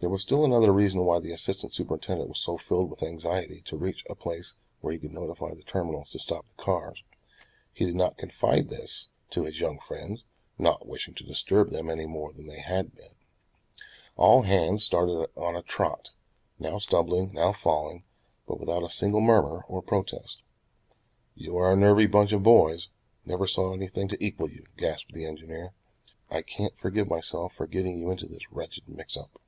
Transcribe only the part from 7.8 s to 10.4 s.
did not confide this to his young friends,